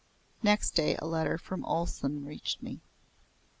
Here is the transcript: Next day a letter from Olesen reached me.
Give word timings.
Next 0.41 0.71
day 0.71 0.95
a 0.97 1.05
letter 1.05 1.37
from 1.37 1.63
Olesen 1.63 2.25
reached 2.25 2.63
me. 2.63 2.81